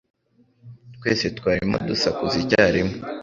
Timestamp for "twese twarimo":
0.95-1.75